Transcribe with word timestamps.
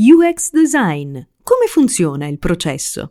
UX 0.00 0.52
design. 0.52 1.18
Come 1.42 1.66
funziona 1.66 2.28
il 2.28 2.38
processo? 2.38 3.08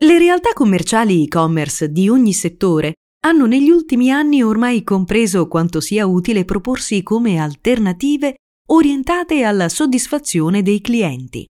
Le 0.00 0.16
realtà 0.16 0.52
commerciali 0.52 1.24
e-commerce 1.24 1.90
di 1.90 2.08
ogni 2.08 2.32
settore 2.32 2.92
hanno 3.24 3.46
negli 3.46 3.70
ultimi 3.70 4.12
anni 4.12 4.44
ormai 4.44 4.84
compreso 4.84 5.48
quanto 5.48 5.80
sia 5.80 6.06
utile 6.06 6.44
proporsi 6.44 7.02
come 7.02 7.38
alternative 7.38 8.36
orientate 8.68 9.42
alla 9.42 9.68
soddisfazione 9.68 10.62
dei 10.62 10.80
clienti. 10.80 11.44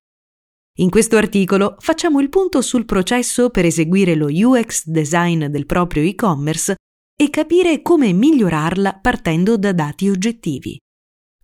In 0.78 0.88
questo 0.88 1.18
articolo 1.18 1.76
facciamo 1.78 2.18
il 2.20 2.30
punto 2.30 2.62
sul 2.62 2.86
processo 2.86 3.50
per 3.50 3.66
eseguire 3.66 4.14
lo 4.14 4.28
UX 4.28 4.86
design 4.86 5.44
del 5.44 5.66
proprio 5.66 6.02
e-commerce 6.02 6.76
e 7.14 7.28
capire 7.28 7.82
come 7.82 8.14
migliorarla 8.14 8.98
partendo 8.98 9.58
da 9.58 9.74
dati 9.74 10.08
oggettivi. 10.08 10.78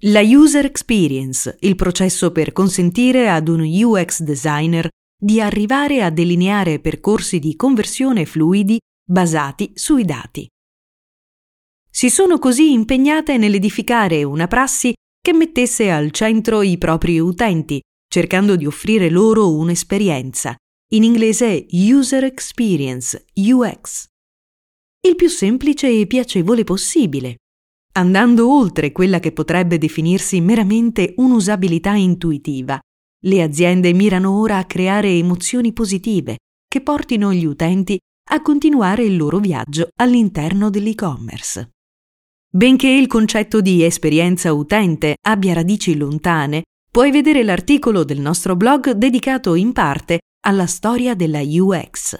La 0.06 0.20
user 0.20 0.64
experience, 0.64 1.56
il 1.60 1.76
processo 1.76 2.32
per 2.32 2.50
consentire 2.50 3.28
ad 3.28 3.46
un 3.46 3.60
UX 3.60 4.22
designer 4.22 4.88
di 5.16 5.40
arrivare 5.40 6.02
a 6.02 6.10
delineare 6.10 6.80
percorsi 6.80 7.38
di 7.38 7.54
conversione 7.54 8.26
fluidi 8.26 8.80
basati 9.08 9.70
sui 9.76 10.04
dati. 10.04 10.44
Si 11.88 12.10
sono 12.10 12.40
così 12.40 12.72
impegnate 12.72 13.36
nell'edificare 13.36 14.24
una 14.24 14.48
prassi 14.48 14.92
che 15.20 15.32
mettesse 15.32 15.88
al 15.92 16.10
centro 16.10 16.62
i 16.62 16.78
propri 16.78 17.20
utenti, 17.20 17.80
cercando 18.08 18.56
di 18.56 18.66
offrire 18.66 19.08
loro 19.08 19.54
un'esperienza, 19.54 20.56
in 20.94 21.04
inglese 21.04 21.68
User 21.70 22.24
Experience, 22.24 23.24
UX, 23.34 24.06
il 25.06 25.14
più 25.14 25.28
semplice 25.28 25.88
e 25.88 26.08
piacevole 26.08 26.64
possibile, 26.64 27.36
andando 27.92 28.50
oltre 28.52 28.92
quella 28.92 29.20
che 29.20 29.32
potrebbe 29.32 29.78
definirsi 29.78 30.40
meramente 30.40 31.14
un'usabilità 31.16 31.92
intuitiva. 31.92 32.78
Le 33.24 33.42
aziende 33.42 33.92
mirano 33.92 34.38
ora 34.38 34.58
a 34.58 34.64
creare 34.64 35.08
emozioni 35.10 35.72
positive 35.72 36.38
che 36.68 36.80
portino 36.80 37.32
gli 37.32 37.44
utenti 37.44 37.98
a 38.30 38.40
continuare 38.40 39.04
il 39.04 39.16
loro 39.16 39.38
viaggio 39.38 39.88
all'interno 39.96 40.70
dell'e-commerce. 40.70 41.70
Benché 42.54 42.88
il 42.88 43.06
concetto 43.06 43.60
di 43.60 43.82
esperienza 43.82 44.52
utente 44.52 45.16
abbia 45.26 45.54
radici 45.54 45.96
lontane, 45.96 46.62
puoi 46.90 47.10
vedere 47.10 47.42
l'articolo 47.42 48.04
del 48.04 48.20
nostro 48.20 48.56
blog 48.56 48.90
dedicato 48.90 49.54
in 49.54 49.72
parte 49.72 50.20
alla 50.44 50.66
storia 50.66 51.14
della 51.14 51.40
UX. 51.42 52.16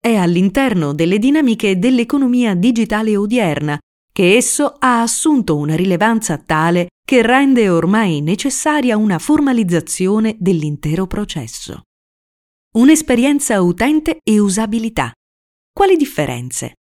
È 0.00 0.14
all'interno 0.14 0.92
delle 0.92 1.18
dinamiche 1.18 1.78
dell'economia 1.78 2.54
digitale 2.54 3.16
odierna 3.16 3.78
che 4.18 4.34
esso 4.34 4.74
ha 4.80 5.02
assunto 5.02 5.56
una 5.56 5.76
rilevanza 5.76 6.38
tale 6.38 6.88
che 7.06 7.22
rende 7.22 7.68
ormai 7.68 8.20
necessaria 8.20 8.96
una 8.96 9.20
formalizzazione 9.20 10.34
dell'intero 10.40 11.06
processo. 11.06 11.82
Un'esperienza 12.78 13.62
utente 13.62 14.18
e 14.24 14.40
usabilità. 14.40 15.12
Quali 15.72 15.94
differenze? 15.94 16.72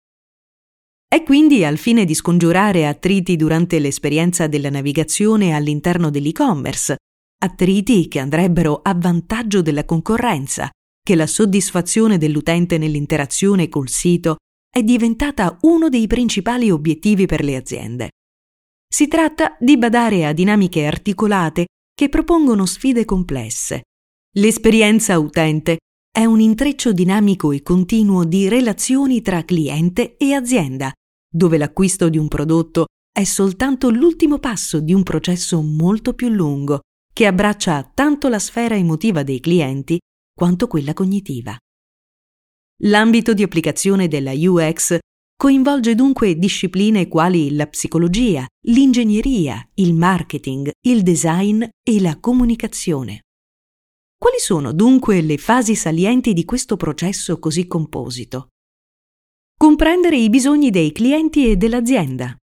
È 1.07 1.21
quindi 1.21 1.63
al 1.63 1.77
fine 1.77 2.05
di 2.05 2.15
scongiurare 2.15 2.87
attriti 2.87 3.35
durante 3.35 3.77
l'esperienza 3.77 4.47
della 4.47 4.71
navigazione 4.71 5.53
all'interno 5.53 6.09
dell'e-commerce, 6.09 6.95
attriti 7.43 8.07
che 8.07 8.17
andrebbero 8.17 8.79
a 8.81 8.95
vantaggio 8.95 9.61
della 9.61 9.85
concorrenza, 9.85 10.71
che 11.03 11.13
la 11.13 11.27
soddisfazione 11.27 12.17
dell'utente 12.17 12.79
nell'interazione 12.79 13.69
col 13.69 13.89
sito 13.89 14.37
è 14.77 14.83
diventata 14.83 15.57
uno 15.61 15.89
dei 15.89 16.05
principali 16.05 16.69
obiettivi 16.69 17.25
per 17.25 17.43
le 17.43 17.55
aziende. 17.55 18.11
Si 18.87 19.07
tratta 19.07 19.57
di 19.59 19.75
badare 19.75 20.23
a 20.23 20.33
dinamiche 20.33 20.85
articolate 20.85 21.65
che 21.95 22.09
propongono 22.09 22.67
sfide 22.67 23.03
complesse. 23.03 23.85
L'esperienza 24.35 25.17
utente 25.17 25.77
è 26.11 26.25
un 26.25 26.39
intreccio 26.39 26.93
dinamico 26.93 27.51
e 27.51 27.63
continuo 27.63 28.23
di 28.23 28.47
relazioni 28.49 29.23
tra 29.23 29.43
cliente 29.43 30.15
e 30.15 30.33
azienda, 30.33 30.91
dove 31.27 31.57
l'acquisto 31.57 32.07
di 32.07 32.19
un 32.19 32.27
prodotto 32.27 32.85
è 33.11 33.23
soltanto 33.23 33.89
l'ultimo 33.89 34.37
passo 34.37 34.79
di 34.79 34.93
un 34.93 35.01
processo 35.01 35.59
molto 35.59 36.13
più 36.13 36.29
lungo, 36.29 36.81
che 37.11 37.25
abbraccia 37.25 37.91
tanto 37.95 38.27
la 38.27 38.37
sfera 38.37 38.75
emotiva 38.75 39.23
dei 39.23 39.39
clienti 39.39 39.97
quanto 40.35 40.67
quella 40.67 40.93
cognitiva. 40.93 41.57
L'ambito 42.81 43.33
di 43.33 43.41
applicazione 43.41 44.07
della 44.07 44.33
UX 44.33 44.99
coinvolge 45.35 45.95
dunque 45.95 46.37
discipline 46.37 47.07
quali 47.07 47.55
la 47.55 47.65
psicologia, 47.65 48.45
l'ingegneria, 48.67 49.67
il 49.75 49.95
marketing, 49.95 50.69
il 50.81 51.01
design 51.01 51.63
e 51.63 51.99
la 51.99 52.19
comunicazione. 52.19 53.21
Quali 54.15 54.37
sono 54.37 54.73
dunque 54.73 55.21
le 55.21 55.39
fasi 55.39 55.73
salienti 55.73 56.33
di 56.33 56.45
questo 56.45 56.77
processo 56.77 57.39
così 57.39 57.65
composito? 57.65 58.49
Comprendere 59.57 60.17
i 60.17 60.29
bisogni 60.29 60.69
dei 60.69 60.91
clienti 60.91 61.49
e 61.49 61.55
dell'azienda. 61.55 62.35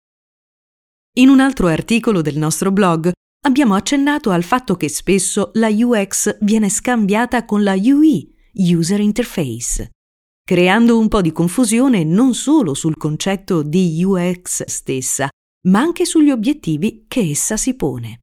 In 1.18 1.28
un 1.28 1.40
altro 1.40 1.66
articolo 1.66 2.22
del 2.22 2.38
nostro 2.38 2.72
blog 2.72 3.10
abbiamo 3.44 3.74
accennato 3.74 4.30
al 4.30 4.44
fatto 4.44 4.76
che 4.76 4.88
spesso 4.88 5.50
la 5.54 5.68
UX 5.68 6.38
viene 6.40 6.70
scambiata 6.70 7.44
con 7.44 7.62
la 7.62 7.74
UI, 7.74 8.34
User 8.54 9.00
Interface 9.00 9.90
creando 10.44 10.98
un 10.98 11.08
po' 11.08 11.20
di 11.20 11.32
confusione 11.32 12.04
non 12.04 12.34
solo 12.34 12.74
sul 12.74 12.96
concetto 12.96 13.62
di 13.62 14.02
UX 14.04 14.64
stessa, 14.64 15.28
ma 15.68 15.80
anche 15.80 16.04
sugli 16.04 16.30
obiettivi 16.30 17.04
che 17.06 17.20
essa 17.20 17.56
si 17.56 17.74
pone. 17.74 18.18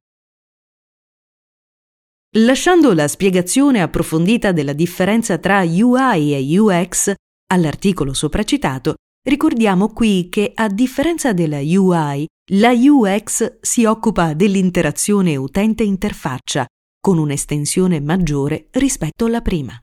Lasciando 2.36 2.92
la 2.94 3.08
spiegazione 3.08 3.82
approfondita 3.82 4.52
della 4.52 4.72
differenza 4.72 5.38
tra 5.38 5.62
UI 5.62 6.34
e 6.34 6.60
UX 6.60 7.12
all'articolo 7.52 8.12
sopracitato, 8.12 8.94
ricordiamo 9.26 9.88
qui 9.88 10.28
che 10.28 10.52
a 10.54 10.68
differenza 10.68 11.32
della 11.32 11.58
UI, 11.58 12.26
la 12.52 12.72
UX 12.72 13.58
si 13.60 13.84
occupa 13.84 14.34
dell'interazione 14.34 15.34
utente-interfaccia, 15.34 16.66
con 17.00 17.18
un'estensione 17.18 18.00
maggiore 18.00 18.68
rispetto 18.72 19.24
alla 19.24 19.40
prima. 19.40 19.82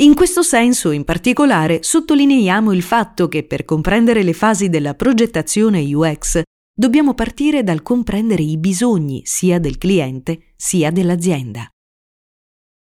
In 0.00 0.14
questo 0.14 0.42
senso, 0.42 0.92
in 0.92 1.02
particolare, 1.02 1.82
sottolineiamo 1.82 2.72
il 2.72 2.82
fatto 2.82 3.26
che 3.26 3.42
per 3.42 3.64
comprendere 3.64 4.22
le 4.22 4.32
fasi 4.32 4.68
della 4.68 4.94
progettazione 4.94 5.92
UX 5.92 6.42
dobbiamo 6.72 7.14
partire 7.14 7.64
dal 7.64 7.82
comprendere 7.82 8.42
i 8.42 8.58
bisogni 8.58 9.22
sia 9.24 9.58
del 9.58 9.76
cliente 9.76 10.52
sia 10.54 10.92
dell'azienda. 10.92 11.68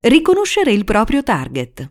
Riconoscere 0.06 0.74
il 0.74 0.84
proprio 0.84 1.24
target. 1.24 1.90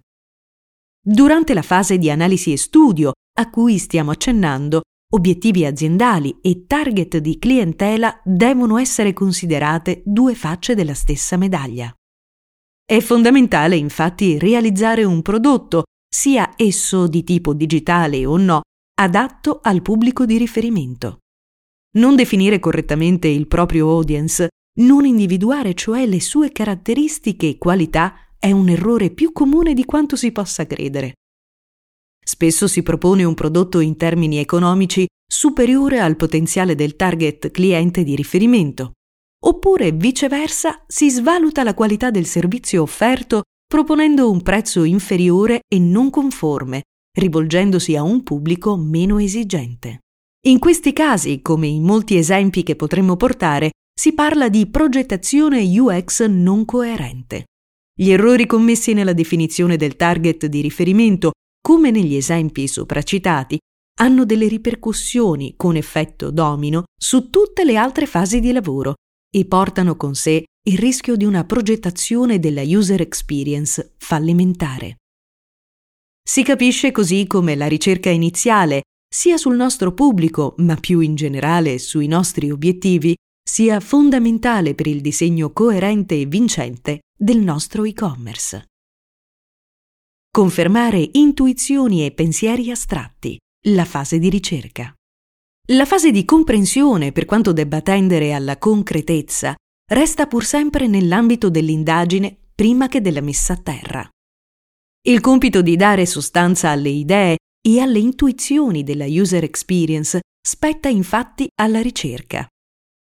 Durante 1.00 1.54
la 1.54 1.62
fase 1.62 1.96
di 1.96 2.10
analisi 2.10 2.52
e 2.52 2.58
studio 2.58 3.12
a 3.38 3.48
cui 3.48 3.78
stiamo 3.78 4.10
accennando, 4.10 4.82
obiettivi 5.14 5.64
aziendali 5.64 6.38
e 6.42 6.64
target 6.66 7.16
di 7.16 7.38
clientela 7.38 8.20
devono 8.22 8.76
essere 8.76 9.14
considerate 9.14 10.02
due 10.04 10.34
facce 10.34 10.74
della 10.74 10.92
stessa 10.92 11.38
medaglia. 11.38 11.90
È 12.90 13.00
fondamentale 13.00 13.76
infatti 13.76 14.38
realizzare 14.38 15.04
un 15.04 15.20
prodotto, 15.20 15.82
sia 16.08 16.54
esso 16.56 17.06
di 17.06 17.22
tipo 17.22 17.52
digitale 17.52 18.24
o 18.24 18.38
no, 18.38 18.62
adatto 18.98 19.60
al 19.62 19.82
pubblico 19.82 20.24
di 20.24 20.38
riferimento. 20.38 21.18
Non 21.98 22.16
definire 22.16 22.58
correttamente 22.58 23.28
il 23.28 23.46
proprio 23.46 23.90
audience, 23.90 24.48
non 24.78 25.04
individuare 25.04 25.74
cioè 25.74 26.06
le 26.06 26.18
sue 26.22 26.50
caratteristiche 26.50 27.48
e 27.50 27.58
qualità 27.58 28.14
è 28.38 28.52
un 28.52 28.70
errore 28.70 29.10
più 29.10 29.32
comune 29.32 29.74
di 29.74 29.84
quanto 29.84 30.16
si 30.16 30.32
possa 30.32 30.66
credere. 30.66 31.12
Spesso 32.24 32.66
si 32.66 32.82
propone 32.82 33.22
un 33.22 33.34
prodotto 33.34 33.80
in 33.80 33.98
termini 33.98 34.38
economici 34.38 35.06
superiore 35.30 36.00
al 36.00 36.16
potenziale 36.16 36.74
del 36.74 36.96
target 36.96 37.50
cliente 37.50 38.02
di 38.02 38.16
riferimento. 38.16 38.92
Oppure 39.44 39.92
viceversa 39.92 40.82
si 40.86 41.10
svaluta 41.10 41.62
la 41.62 41.74
qualità 41.74 42.10
del 42.10 42.26
servizio 42.26 42.82
offerto 42.82 43.42
proponendo 43.66 44.30
un 44.30 44.42
prezzo 44.42 44.82
inferiore 44.82 45.60
e 45.68 45.78
non 45.78 46.10
conforme, 46.10 46.82
rivolgendosi 47.16 47.96
a 47.96 48.02
un 48.02 48.22
pubblico 48.22 48.76
meno 48.76 49.18
esigente. 49.18 50.00
In 50.46 50.58
questi 50.58 50.92
casi, 50.92 51.42
come 51.42 51.66
in 51.66 51.82
molti 51.82 52.16
esempi 52.16 52.62
che 52.62 52.76
potremmo 52.76 53.16
portare, 53.16 53.70
si 53.92 54.14
parla 54.14 54.48
di 54.48 54.66
progettazione 54.68 55.62
UX 55.78 56.26
non 56.26 56.64
coerente. 56.64 57.44
Gli 57.94 58.10
errori 58.10 58.46
commessi 58.46 58.92
nella 58.92 59.12
definizione 59.12 59.76
del 59.76 59.96
target 59.96 60.46
di 60.46 60.60
riferimento, 60.60 61.32
come 61.60 61.90
negli 61.90 62.14
esempi 62.14 62.68
sopracitati, 62.68 63.58
hanno 64.00 64.24
delle 64.24 64.46
ripercussioni 64.46 65.54
con 65.56 65.74
effetto 65.74 66.30
domino 66.30 66.84
su 66.96 67.28
tutte 67.28 67.64
le 67.64 67.76
altre 67.76 68.06
fasi 68.06 68.38
di 68.38 68.52
lavoro, 68.52 68.94
e 69.30 69.44
portano 69.46 69.96
con 69.96 70.14
sé 70.14 70.44
il 70.68 70.78
rischio 70.78 71.16
di 71.16 71.24
una 71.24 71.44
progettazione 71.44 72.38
della 72.38 72.62
user 72.62 73.00
experience 73.00 73.94
fallimentare. 73.96 74.96
Si 76.22 76.42
capisce 76.42 76.92
così 76.92 77.26
come 77.26 77.54
la 77.54 77.66
ricerca 77.66 78.10
iniziale, 78.10 78.82
sia 79.10 79.38
sul 79.38 79.56
nostro 79.56 79.94
pubblico, 79.94 80.54
ma 80.58 80.76
più 80.76 81.00
in 81.00 81.14
generale 81.14 81.78
sui 81.78 82.06
nostri 82.06 82.50
obiettivi, 82.50 83.16
sia 83.42 83.80
fondamentale 83.80 84.74
per 84.74 84.86
il 84.86 85.00
disegno 85.00 85.52
coerente 85.52 86.20
e 86.20 86.26
vincente 86.26 87.00
del 87.16 87.38
nostro 87.38 87.84
e-commerce. 87.84 88.66
Confermare 90.30 91.08
intuizioni 91.12 92.04
e 92.04 92.12
pensieri 92.12 92.70
astratti, 92.70 93.38
la 93.68 93.86
fase 93.86 94.18
di 94.18 94.28
ricerca. 94.28 94.92
La 95.72 95.84
fase 95.84 96.10
di 96.10 96.24
comprensione, 96.24 97.12
per 97.12 97.26
quanto 97.26 97.52
debba 97.52 97.82
tendere 97.82 98.32
alla 98.32 98.56
concretezza, 98.56 99.54
resta 99.92 100.26
pur 100.26 100.42
sempre 100.42 100.86
nell'ambito 100.86 101.50
dell'indagine 101.50 102.34
prima 102.54 102.88
che 102.88 103.02
della 103.02 103.20
messa 103.20 103.52
a 103.52 103.58
terra. 103.58 104.08
Il 105.06 105.20
compito 105.20 105.60
di 105.60 105.76
dare 105.76 106.06
sostanza 106.06 106.70
alle 106.70 106.88
idee 106.88 107.36
e 107.60 107.80
alle 107.80 107.98
intuizioni 107.98 108.82
della 108.82 109.04
user 109.04 109.44
experience 109.44 110.20
spetta 110.40 110.88
infatti 110.88 111.46
alla 111.60 111.82
ricerca. 111.82 112.46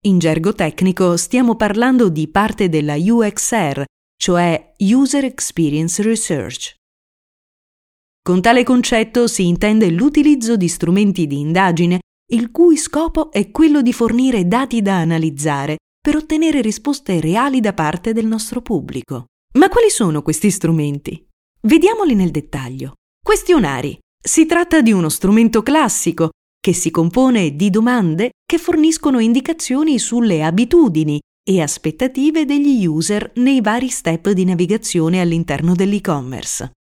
In 0.05 0.19
gergo 0.19 0.53
tecnico 0.53 1.17
stiamo 1.17 1.55
parlando 1.55 2.09
di 2.09 2.27
parte 2.27 2.69
della 2.69 2.95
UXR, 2.95 3.83
cioè 4.15 4.73
User 4.77 5.25
Experience 5.25 5.99
Research. 6.03 6.75
Con 8.21 8.39
tale 8.39 8.63
concetto 8.63 9.25
si 9.25 9.47
intende 9.47 9.89
l'utilizzo 9.89 10.55
di 10.57 10.67
strumenti 10.67 11.25
di 11.25 11.39
indagine 11.39 11.99
il 12.31 12.51
cui 12.51 12.77
scopo 12.77 13.31
è 13.31 13.51
quello 13.51 13.81
di 13.81 13.93
fornire 13.93 14.47
dati 14.47 14.81
da 14.81 14.97
analizzare 14.97 15.77
per 15.99 16.15
ottenere 16.15 16.61
risposte 16.61 17.19
reali 17.19 17.59
da 17.59 17.73
parte 17.73 18.13
del 18.13 18.25
nostro 18.25 18.61
pubblico. 18.61 19.25
Ma 19.55 19.67
quali 19.69 19.89
sono 19.89 20.21
questi 20.21 20.49
strumenti? 20.49 21.27
Vediamoli 21.61 22.15
nel 22.15 22.31
dettaglio. 22.31 22.93
Questionari. 23.21 23.97
Si 24.23 24.45
tratta 24.45 24.81
di 24.81 24.91
uno 24.91 25.09
strumento 25.09 25.61
classico 25.61 26.29
che 26.59 26.73
si 26.73 26.89
compone 26.91 27.55
di 27.55 27.69
domande 27.69 28.31
che 28.45 28.57
forniscono 28.57 29.19
indicazioni 29.19 29.99
sulle 29.99 30.43
abitudini 30.43 31.19
e 31.43 31.61
aspettative 31.61 32.45
degli 32.45 32.85
user 32.85 33.31
nei 33.35 33.61
vari 33.61 33.89
step 33.89 34.29
di 34.29 34.45
navigazione 34.45 35.21
all'interno 35.21 35.73
dell'e-commerce. 35.73 36.71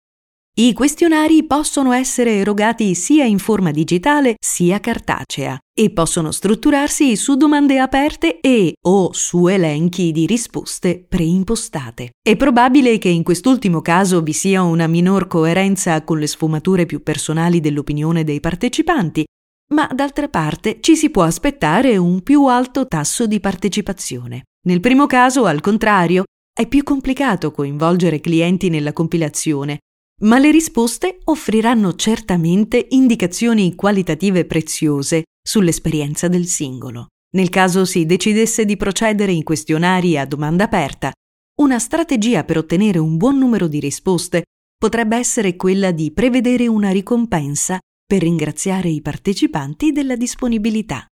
I 0.60 0.74
questionari 0.74 1.46
possono 1.46 1.92
essere 1.92 2.32
erogati 2.32 2.94
sia 2.94 3.24
in 3.24 3.38
forma 3.38 3.70
digitale 3.70 4.34
sia 4.38 4.78
cartacea 4.78 5.58
e 5.72 5.90
possono 5.90 6.32
strutturarsi 6.32 7.16
su 7.16 7.34
domande 7.36 7.78
aperte 7.78 8.40
e 8.40 8.74
o 8.86 9.10
su 9.14 9.46
elenchi 9.46 10.12
di 10.12 10.26
risposte 10.26 11.02
preimpostate. 11.08 12.10
È 12.22 12.36
probabile 12.36 12.98
che 12.98 13.08
in 13.08 13.22
quest'ultimo 13.22 13.80
caso 13.80 14.20
vi 14.20 14.34
sia 14.34 14.60
una 14.60 14.86
minor 14.86 15.28
coerenza 15.28 16.04
con 16.04 16.18
le 16.18 16.26
sfumature 16.26 16.84
più 16.84 17.02
personali 17.02 17.60
dell'opinione 17.60 18.22
dei 18.22 18.40
partecipanti, 18.40 19.24
ma 19.72 19.88
d'altra 19.90 20.28
parte 20.28 20.80
ci 20.82 20.94
si 20.94 21.08
può 21.08 21.22
aspettare 21.22 21.96
un 21.96 22.22
più 22.22 22.44
alto 22.44 22.86
tasso 22.86 23.26
di 23.26 23.40
partecipazione. 23.40 24.42
Nel 24.66 24.80
primo 24.80 25.06
caso, 25.06 25.46
al 25.46 25.62
contrario, 25.62 26.24
è 26.52 26.66
più 26.66 26.82
complicato 26.82 27.50
coinvolgere 27.50 28.20
clienti 28.20 28.68
nella 28.68 28.92
compilazione 28.92 29.78
ma 30.20 30.38
le 30.38 30.50
risposte 30.50 31.20
offriranno 31.24 31.94
certamente 31.94 32.86
indicazioni 32.90 33.74
qualitative 33.74 34.44
preziose 34.44 35.24
sull'esperienza 35.42 36.28
del 36.28 36.46
singolo. 36.46 37.08
Nel 37.32 37.48
caso 37.48 37.84
si 37.84 38.06
decidesse 38.06 38.64
di 38.64 38.76
procedere 38.76 39.32
in 39.32 39.44
questionari 39.44 40.18
a 40.18 40.26
domanda 40.26 40.64
aperta, 40.64 41.12
una 41.60 41.78
strategia 41.78 42.44
per 42.44 42.58
ottenere 42.58 42.98
un 42.98 43.16
buon 43.16 43.38
numero 43.38 43.68
di 43.68 43.80
risposte 43.80 44.44
potrebbe 44.76 45.16
essere 45.16 45.56
quella 45.56 45.90
di 45.90 46.10
prevedere 46.10 46.66
una 46.66 46.90
ricompensa 46.90 47.78
per 48.06 48.22
ringraziare 48.22 48.88
i 48.88 49.02
partecipanti 49.02 49.92
della 49.92 50.16
disponibilità. 50.16 51.06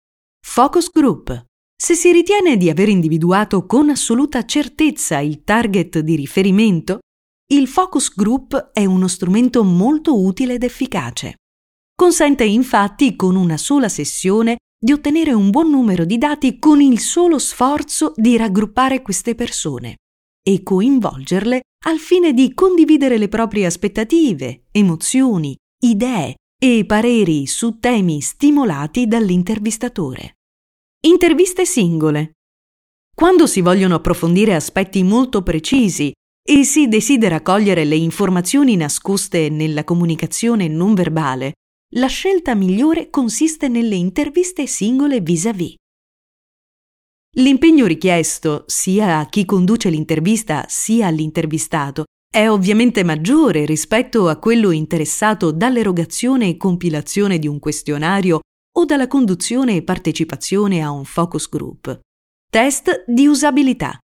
Focus 0.45 0.91
Group. 0.91 1.45
Se 1.75 1.95
si 1.95 2.11
ritiene 2.11 2.57
di 2.57 2.69
aver 2.69 2.89
individuato 2.89 3.65
con 3.65 3.89
assoluta 3.89 4.45
certezza 4.45 5.19
il 5.19 5.43
target 5.43 5.99
di 5.99 6.15
riferimento, 6.15 6.99
il 7.47 7.67
focus 7.67 8.13
group 8.15 8.71
è 8.73 8.85
uno 8.85 9.07
strumento 9.07 9.63
molto 9.63 10.19
utile 10.19 10.55
ed 10.55 10.63
efficace. 10.63 11.35
Consente 11.95 12.43
infatti 12.43 13.15
con 13.15 13.35
una 13.35 13.57
sola 13.57 13.87
sessione 13.87 14.57
di 14.77 14.91
ottenere 14.91 15.31
un 15.31 15.51
buon 15.51 15.69
numero 15.69 16.05
di 16.05 16.17
dati 16.17 16.57
con 16.57 16.81
il 16.81 16.99
solo 16.99 17.37
sforzo 17.37 18.13
di 18.15 18.35
raggruppare 18.35 19.01
queste 19.01 19.35
persone 19.35 19.97
e 20.41 20.63
coinvolgerle 20.63 21.61
al 21.85 21.99
fine 21.99 22.33
di 22.33 22.53
condividere 22.53 23.17
le 23.17 23.29
proprie 23.29 23.67
aspettative, 23.67 24.65
emozioni, 24.71 25.55
idee 25.83 26.35
e 26.59 26.83
pareri 26.85 27.45
su 27.45 27.77
temi 27.79 28.21
stimolati 28.21 29.07
dall'intervistatore. 29.07 30.33
Interviste 31.05 31.65
singole. 31.65 32.31
Quando 33.15 33.45
si 33.45 33.61
vogliono 33.61 33.95
approfondire 33.95 34.55
aspetti 34.55 35.03
molto 35.03 35.43
precisi 35.43 36.11
e 36.47 36.63
si 36.63 36.87
desidera 36.87 37.41
cogliere 37.41 37.85
le 37.85 37.95
informazioni 37.95 38.75
nascoste 38.75 39.49
nella 39.49 39.83
comunicazione 39.83 40.67
non 40.67 40.93
verbale, 40.93 41.53
la 41.95 42.05
scelta 42.05 42.53
migliore 42.53 43.09
consiste 43.09 43.67
nelle 43.67 43.95
interviste 43.95 44.67
singole 44.67 45.21
vis-à-vis. 45.21 45.73
L'impegno 47.37 47.87
richiesto, 47.87 48.63
sia 48.67 49.17
a 49.17 49.25
chi 49.25 49.43
conduce 49.43 49.89
l'intervista 49.89 50.65
sia 50.67 51.07
all'intervistato, 51.07 52.03
è 52.31 52.47
ovviamente 52.47 53.03
maggiore 53.03 53.65
rispetto 53.65 54.27
a 54.27 54.37
quello 54.37 54.69
interessato 54.69 55.51
dall'erogazione 55.51 56.49
e 56.49 56.57
compilazione 56.57 57.39
di 57.39 57.47
un 57.47 57.57
questionario 57.57 58.41
o 58.77 58.85
dalla 58.85 59.07
conduzione 59.07 59.77
e 59.77 59.83
partecipazione 59.83 60.81
a 60.81 60.91
un 60.91 61.05
focus 61.05 61.49
group. 61.49 61.99
Test 62.51 63.03
di 63.07 63.25
usabilità. 63.25 63.97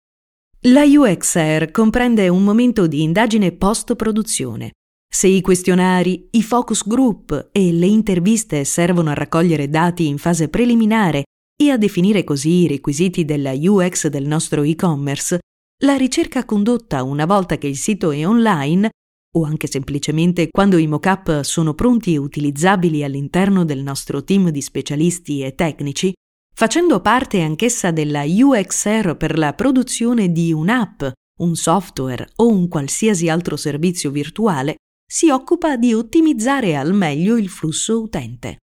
La 0.71 0.83
UXR 0.83 1.71
comprende 1.71 2.27
un 2.27 2.44
momento 2.44 2.86
di 2.86 3.01
indagine 3.01 3.54
post-produzione. 3.54 4.74
Se 5.12 5.25
i 5.25 5.42
questionari, 5.42 6.27
i 6.31 6.44
focus 6.44 6.88
group 6.88 7.50
e 7.51 7.71
le 7.71 7.88
interviste 7.88 8.63
servono 8.66 9.10
a 9.10 9.16
raccogliere 9.16 9.68
dati 9.68 10.06
in 10.06 10.19
fase 10.19 10.48
preliminare 10.48 11.24
e 11.60 11.71
a 11.71 11.77
definire 11.77 12.24
così 12.24 12.63
i 12.63 12.68
requisiti 12.68 13.25
della 13.25 13.54
UX 13.54 14.10
del 14.10 14.27
nostro 14.27 14.62
e-commerce, 14.62 15.39
la 15.86 15.95
ricerca 15.95 16.45
condotta 16.45 17.01
una 17.01 17.25
volta 17.25 17.57
che 17.57 17.68
il 17.68 17.77
sito 17.77 18.12
è 18.12 18.27
online, 18.27 18.92
o 19.38 19.45
anche 19.45 19.66
semplicemente 19.66 20.50
quando 20.51 20.77
i 20.77 20.86
mock-up 20.86 21.42
sono 21.42 21.74
pronti 21.74 22.13
e 22.13 22.18
utilizzabili 22.18 23.04
all'interno 23.04 23.66
del 23.66 23.81
nostro 23.81 24.24
team 24.24 24.50
di 24.50 24.62
specialisti 24.62 25.42
e 25.42 25.56
tecnici, 25.56 26.13
facendo 26.59 27.00
parte 27.00 27.39
anch'essa 27.39 27.91
della 27.91 28.25
UXR 28.25 29.15
per 29.15 29.38
la 29.38 29.53
produzione 29.53 30.29
di 30.29 30.51
un'app, 30.51 31.04
un 31.39 31.56
software 31.56 32.31
o 32.35 32.49
un 32.49 32.68
qualsiasi 32.68 33.30
altro 33.30 33.56
servizio 33.56 34.11
virtuale, 34.11 34.75
si 35.09 35.30
occupa 35.30 35.78
di 35.78 35.94
ottimizzare 35.94 36.75
al 36.75 36.94
meglio 36.94 37.37
il 37.37 37.47
flusso 37.47 38.01
utente. 38.01 38.57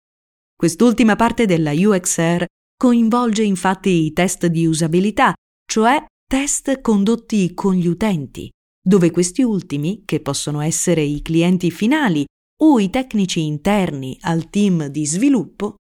Quest'ultima 0.56 1.16
parte 1.16 1.46
della 1.46 1.72
UXR 1.72 2.46
coinvolge 2.76 3.44
infatti 3.44 4.06
i 4.06 4.12
test 4.12 4.48
di 4.48 4.66
usabilità, 4.66 5.32
cioè 5.72 6.04
test 6.28 6.82
condotti 6.82 7.54
con 7.54 7.76
gli 7.76 7.86
utenti, 7.86 8.50
dove 8.84 9.12
questi 9.12 9.44
ultimi, 9.44 10.02
che 10.04 10.20
possono 10.20 10.62
essere 10.62 11.04
i 11.04 11.22
clienti 11.22 11.70
finali 11.70 12.26
o 12.64 12.80
i 12.80 12.90
tecnici 12.90 13.46
interni 13.46 14.18
al 14.22 14.50
team 14.50 14.88
di 14.88 15.06
sviluppo, 15.06 15.76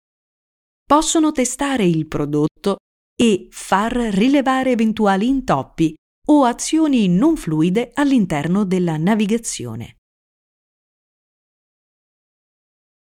possono 0.85 1.31
testare 1.31 1.85
il 1.85 2.07
prodotto 2.07 2.77
e 3.15 3.47
far 3.49 3.93
rilevare 3.93 4.71
eventuali 4.71 5.27
intoppi 5.27 5.93
o 6.27 6.43
azioni 6.45 7.07
non 7.07 7.35
fluide 7.35 7.91
all'interno 7.93 8.63
della 8.63 8.97
navigazione. 8.97 9.97